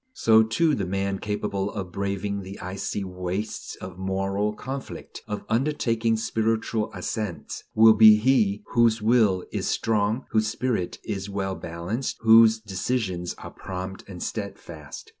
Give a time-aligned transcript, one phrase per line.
[0.15, 6.17] So, too, the man capable of braving the icy wastes of moral conflict, of undertaking
[6.17, 12.57] spiritual ascents, will be he whose will is strong, whose spirit is well balanced, whose
[12.59, 15.07] decisions are prompt and stedfast.